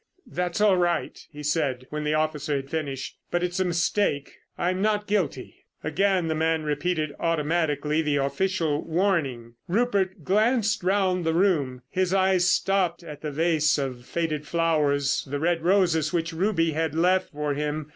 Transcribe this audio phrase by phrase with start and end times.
[0.25, 3.19] "That's all right," he said when the officer had finished.
[3.29, 4.33] "But it's a mistake.
[4.57, 9.53] I'm not guilty." Again the man repeated automatically the official warning.
[9.67, 11.83] Rupert glanced round the room.
[11.87, 16.95] His eyes stopped at the vase of faded flowers, the red roses which Ruby had
[16.95, 17.89] left for him....